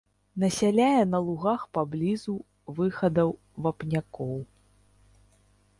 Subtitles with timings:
[0.43, 2.35] Насяляе на лугах паблізу
[2.79, 3.29] выхадаў
[3.65, 4.35] вапнякоў.